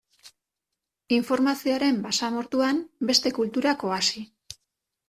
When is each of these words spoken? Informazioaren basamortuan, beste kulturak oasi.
Informazioaren 1.17 2.01
basamortuan, 2.09 2.81
beste 3.13 3.35
kulturak 3.41 3.89
oasi. 3.93 4.27